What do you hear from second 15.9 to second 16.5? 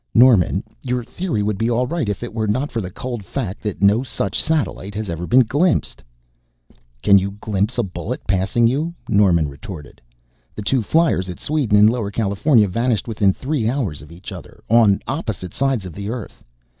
the Earth.